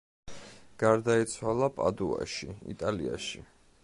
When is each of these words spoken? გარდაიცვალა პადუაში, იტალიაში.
გარდაიცვალა 0.83 1.69
პადუაში, 1.77 2.49
იტალიაში. 2.77 3.45